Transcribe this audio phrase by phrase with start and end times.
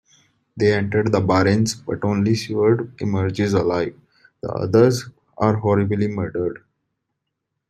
[0.57, 3.93] They enter the Barrens, but only Suerd emerges alive;
[4.41, 6.63] the others are horribly murdered.